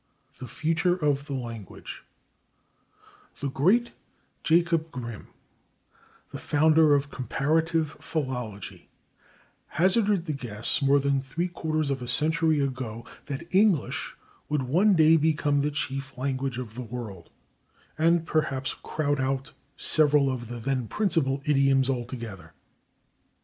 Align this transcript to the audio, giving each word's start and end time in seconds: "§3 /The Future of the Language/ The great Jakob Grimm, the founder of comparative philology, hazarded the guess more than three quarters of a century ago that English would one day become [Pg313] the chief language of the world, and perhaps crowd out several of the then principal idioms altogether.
"§3 0.39 0.47
/The 0.47 0.49
Future 0.49 0.95
of 0.95 1.27
the 1.27 1.35
Language/ 1.35 2.03
The 3.39 3.51
great 3.51 3.91
Jakob 4.43 4.89
Grimm, 4.91 5.27
the 6.31 6.39
founder 6.39 6.95
of 6.95 7.11
comparative 7.11 7.91
philology, 7.99 8.89
hazarded 9.77 10.25
the 10.25 10.33
guess 10.33 10.81
more 10.81 10.97
than 10.99 11.21
three 11.21 11.47
quarters 11.47 11.91
of 11.91 12.01
a 12.01 12.07
century 12.07 12.59
ago 12.59 13.05
that 13.27 13.47
English 13.53 14.15
would 14.49 14.63
one 14.63 14.95
day 14.95 15.17
become 15.17 15.59
[Pg313] 15.59 15.61
the 15.61 15.69
chief 15.69 16.17
language 16.17 16.57
of 16.57 16.73
the 16.73 16.81
world, 16.81 17.29
and 17.95 18.25
perhaps 18.25 18.73
crowd 18.73 19.19
out 19.21 19.53
several 19.77 20.31
of 20.31 20.47
the 20.47 20.59
then 20.59 20.87
principal 20.87 21.43
idioms 21.45 21.91
altogether. 21.91 22.53